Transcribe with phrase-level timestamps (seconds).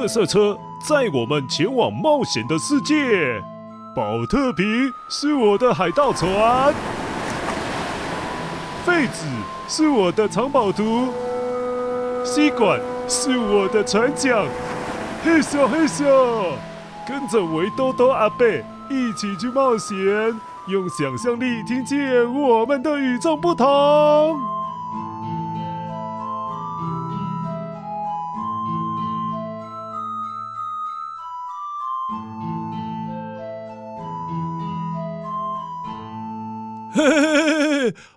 [0.00, 3.38] 特色车载我们前往冒险的世界。
[3.94, 4.64] 宝特瓶
[5.10, 6.72] 是我的海盗船，
[8.82, 9.26] 废纸
[9.68, 11.12] 是我的藏宝图，
[12.24, 14.46] 吸管是我的船桨。
[15.22, 16.54] 嘿咻嘿咻，
[17.06, 19.94] 跟着维多多阿贝一起去冒险，
[20.66, 24.34] 用想象力听见我们的与众不同。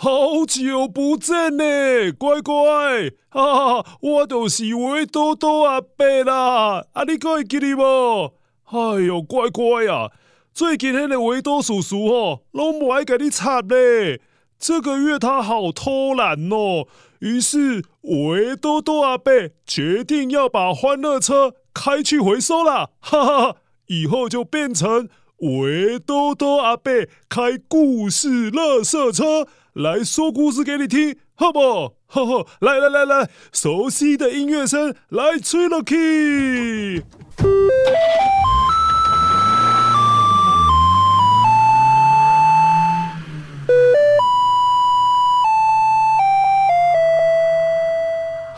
[0.00, 8.32] 好久不见呢，乖乖，哈哈，我就是维多多阿伯啦，啊，你可会记得无？
[8.66, 10.12] 哎呦，乖乖啊，
[10.54, 14.20] 最近那个围兜叔叔哦，拢不爱给你擦嘞，
[14.56, 16.86] 这个月他好偷懒哦，
[17.18, 19.32] 于是维多多阿伯
[19.66, 23.56] 决定要把欢乐车开去回收啦，哈哈，
[23.88, 25.08] 以后就变成。
[25.40, 26.90] 维多多阿伯
[27.28, 31.92] 开故事垃圾车来说故事给你听，好不好？
[32.06, 37.02] 呵呵，来来来来，熟悉的音乐声来吹了 key。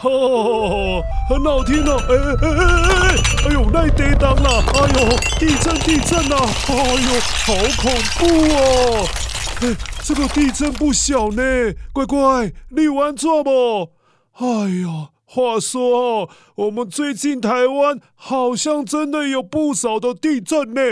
[0.02, 2.00] 哦，很好听哦！
[2.08, 2.62] 哎哎哎哎
[3.10, 3.14] 哎！
[3.44, 4.64] 哎呦，那地当了！
[4.72, 4.98] 哎呦，
[5.38, 6.36] 地震地震呐！
[6.68, 6.74] 哎
[7.04, 8.24] 呦，好恐怖
[8.54, 9.06] 哦！
[9.60, 9.76] 哎，
[10.12, 13.92] 这个地震不小呢，乖乖，你有安怎不？
[14.32, 14.44] 哎
[14.82, 20.82] 呀，话说哦，我们最近台湾好像真的有不少的地震呢。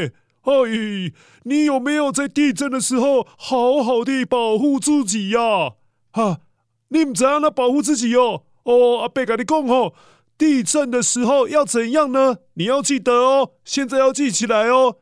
[0.42, 5.40] 哎，你有没有在地震的时候好好的保护自己呀？
[6.12, 6.38] 哈，
[6.90, 8.44] 你们怎样来保护自己哟？
[8.62, 9.94] 哦，阿伯跟你讲哦，
[10.38, 12.36] 地震的时候要怎样呢？
[12.54, 14.98] 你要记得哦，现在要记起来哦。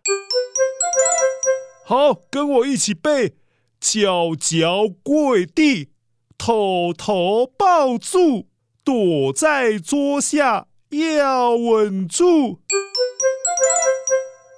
[1.85, 3.35] 好，跟我一起背：
[3.81, 5.91] 脚脚跪地，
[6.37, 8.47] 头头抱住，
[8.85, 12.61] 躲在桌下要稳住。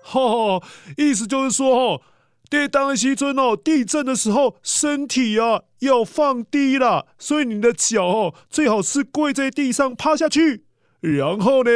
[0.03, 0.63] 哈、哦，
[0.97, 2.03] 意思就是说哦。
[2.51, 10.65] 对，当西尊哦，地震的时候，身体啊要放低了，所以你的脚哦最好是跪在地上趴下去，
[11.01, 11.71] 然后呢，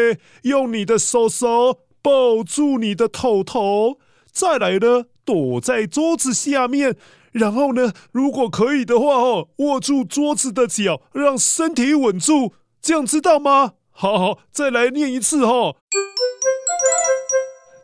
[0.45, 3.99] 用你的手手抱住你的头头，
[4.33, 6.97] 再来呢，躲在桌子下面，
[7.33, 13.73] 然后呢，如果可以的话哦，握住桌子的脚，让身体稳住，这样知道吗？
[13.91, 15.77] 好好，再来念一次哦，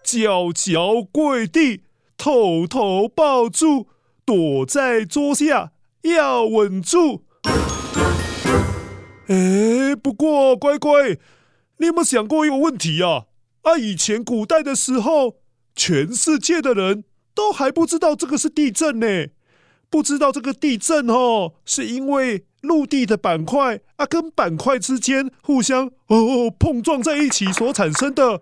[0.05, 1.83] 脚脚跪地。
[2.21, 3.87] 头头抱住，
[4.25, 5.71] 躲在桌下
[6.03, 7.23] 要稳住。
[9.29, 11.17] 哎，不过乖乖，
[11.77, 13.27] 你有没有想过一个问题啊？
[13.63, 15.37] 啊，以前古代的时候，
[15.77, 17.05] 全世界的人
[17.37, 19.07] 都还不知道这个是地震呢，
[19.91, 28.41] 不知道这个地震哦，是因为陆地的板块啊跟板块之间互相哦碰撞在一起所产生的。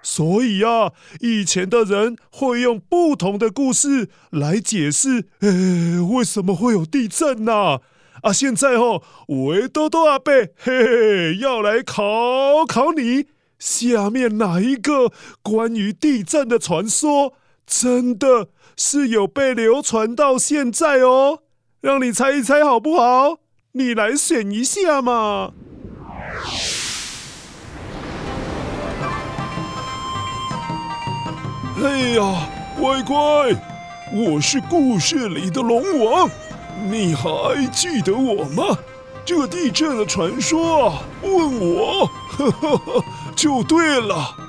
[0.00, 7.52] 所以啊，以前的人会用不同的故事来解释，呃，为什么会有地震呢？
[7.52, 7.80] 啊，
[8.22, 13.26] 啊，现在哦，维多多阿伯，嘿嘿，要来考考你，
[13.58, 15.12] 下面哪一个
[15.42, 17.34] 关于地震的传说，
[17.68, 18.48] 真的
[18.78, 21.40] 是有被流传到现在哦？
[21.82, 23.36] 让你猜一猜好不好？
[23.72, 25.52] 你来选一下嘛。
[31.84, 32.48] 哎呀，
[32.80, 33.16] 乖乖，
[34.12, 36.28] 我是故事里的龙王，
[36.90, 38.78] 你还记得我吗？
[39.26, 43.04] 这个地震的传说啊，问我，呵呵呵，
[43.36, 44.47] 就对了。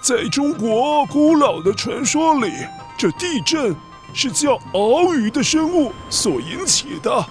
[0.00, 2.52] 在中国古老的传说里，
[2.96, 3.76] 这地震
[4.14, 7.26] 是叫鳌鱼的生物所引起的。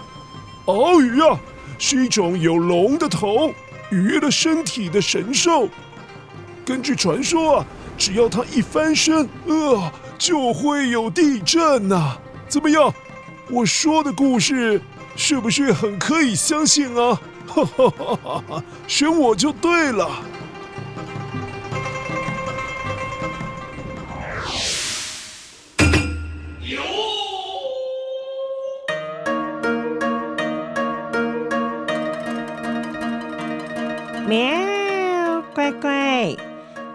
[0.66, 1.40] 鳌鱼啊，
[1.78, 3.52] 是一种有龙的头、
[3.90, 5.68] 鱼的身体的神兽。
[6.66, 7.66] 根据传说啊。
[7.98, 12.16] 只要它一翻身，呃，就会有地震呐。
[12.48, 12.94] 怎么样？
[13.50, 14.82] 我说的故事
[15.18, 17.20] 是不是很可以相信啊？
[17.46, 18.64] 哈哈哈哈哈！
[18.88, 20.10] 选我就对了。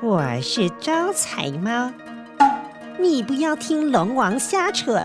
[0.04, 1.90] 我是招财猫，
[3.00, 5.02] 你不要听龙王瞎扯，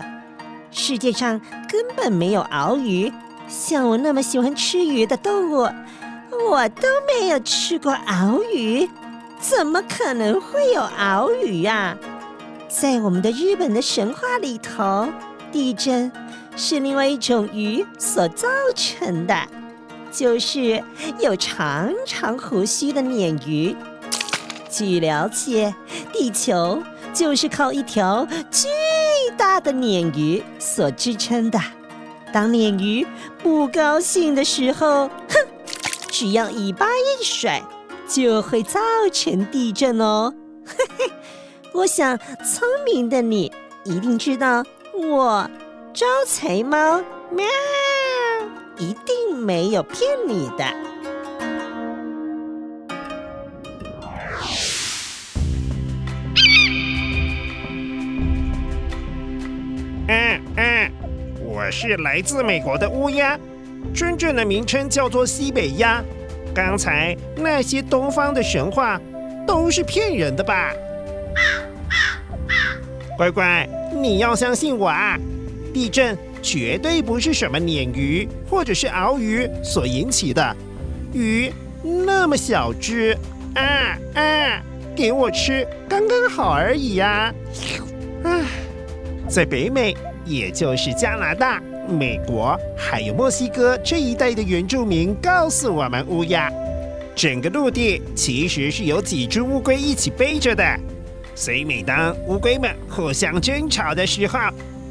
[0.70, 3.10] 世界上根本没有鳌鱼，
[3.48, 5.66] 像我那么喜欢吃鱼的动物，
[6.50, 8.86] 我都没有吃过鳌鱼，
[9.38, 11.96] 怎么可能会有鳌鱼呀？
[12.68, 15.08] 在我们的日本的神话里头，
[15.50, 16.12] 地震
[16.56, 19.34] 是另外一种鱼所造成的，
[20.12, 20.84] 就是
[21.18, 23.74] 有长长胡须的鲶鱼。
[24.70, 25.74] 据了解，
[26.12, 26.82] 地球
[27.12, 28.68] 就是靠一条巨
[29.36, 31.58] 大的鲶鱼所支撑的。
[32.32, 33.06] 当鲶鱼
[33.42, 35.34] 不高兴的时候，哼，
[36.10, 37.60] 只要尾巴一甩，
[38.08, 38.80] 就会造
[39.12, 40.32] 成地震哦。
[40.64, 41.10] 嘿嘿。
[41.72, 43.52] 我想，聪明的你
[43.84, 44.64] 一定知道，
[44.94, 45.48] 我
[45.92, 47.46] 招财猫喵
[48.78, 50.64] 一定没有骗你的。
[61.70, 63.38] 是来自美国的乌鸦，
[63.94, 66.02] 真正的名称叫做西北鸦。
[66.52, 69.00] 刚才那些东方的神话
[69.46, 70.72] 都是骗人的吧？
[73.16, 75.18] 乖乖，你要相信我啊！
[75.72, 80.56] 地震绝对不是什么鲶鱼或者是鳌鱼所引起的，
[81.12, 81.52] 鱼
[81.82, 83.16] 那么小只，
[83.54, 84.62] 啊啊，
[84.96, 87.32] 给我吃刚刚好而已呀！
[88.24, 88.40] 啊，
[89.28, 89.94] 在北美，
[90.30, 96.48] 也就是加拿大、美国还有墨西哥这一带的原住民告诉我们乌鸦，
[97.16, 100.64] 整个陆地其实是有几只乌龟一起背着的。
[101.34, 104.38] 所以，每当乌龟们互相争吵的时候，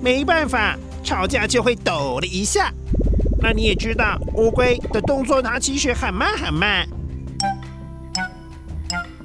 [0.02, 2.70] 没办法，吵架就会抖了一下。
[3.42, 6.86] 那你也知道，乌龟的动作它其实很慢很慢，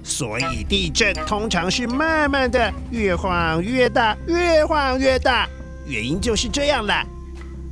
[0.05, 5.49] 所以地震通常是慢慢的，越晃越大，越晃越大。
[5.87, 7.05] 原因就是这样了。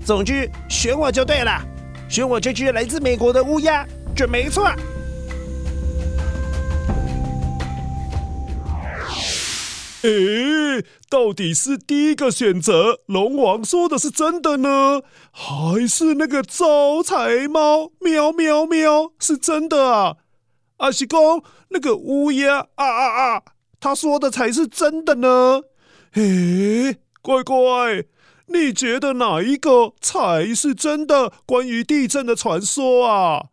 [0.04, 1.60] 总之，选我就对了，
[2.08, 4.70] 选我这只来自美国的乌鸦，准没错。
[10.02, 20.16] 诶，到底是第一个选择龙王说的是真的呢，还是那个招财猫喵喵喵是真的啊？
[20.78, 23.42] 阿西公，那个乌鸦啊啊啊，
[23.78, 25.60] 他说的才是真的呢？
[26.14, 28.04] 诶，乖乖，
[28.46, 33.51] 你觉得哪一个才是真的关于地震的传说啊？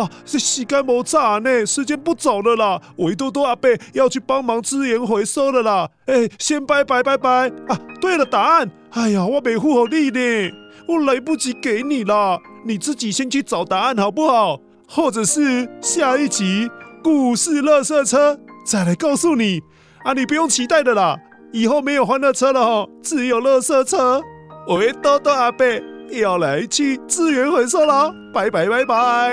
[0.00, 0.10] 啊！
[0.24, 2.80] 这时间没差呢，时间不早了啦。
[2.96, 5.88] 维多多阿伯要去帮忙资源回收了啦。
[6.06, 7.78] 哎，先拜拜拜拜啊！
[8.00, 8.70] 对了，答案。
[8.90, 10.50] 哎呀，我没护好你呢，
[10.88, 12.38] 我来不及给你啦。
[12.64, 14.60] 你自己先去找答案好不好？
[14.88, 16.68] 或者是下一集
[17.02, 19.60] 故事垃圾车再来告诉你
[20.04, 20.12] 啊！
[20.14, 21.16] 你不用期待的啦，
[21.52, 24.22] 以后没有欢乐车了哈，只有垃圾车。
[24.68, 25.64] 维多多阿伯。
[26.12, 29.32] 要来去资源回收了，拜拜拜拜。